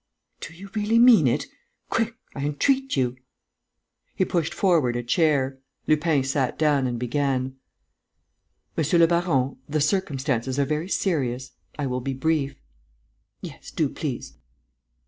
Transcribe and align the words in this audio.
"Do 0.39 0.55
you 0.55 0.71
really 0.73 0.97
mean 0.97 1.27
it? 1.27 1.45
Quick, 1.91 2.15
I 2.33 2.43
entreat 2.43 2.97
you...." 2.97 3.17
He 4.15 4.25
pushed 4.25 4.51
forward 4.51 4.95
a 4.95 5.03
chair. 5.03 5.59
Lupin 5.85 6.23
sat 6.23 6.57
down 6.57 6.87
and 6.87 6.97
began: 6.97 7.57
"Monsieur 8.75 8.97
le 8.97 9.05
baron, 9.05 9.57
the 9.69 9.79
circumstances 9.79 10.57
are 10.57 10.65
very 10.65 10.89
serious. 10.89 11.51
I 11.77 11.85
will 11.85 12.01
be 12.01 12.15
brief." 12.15 12.55
"Yes, 13.43 13.69
do, 13.69 13.89
please." 13.89 14.39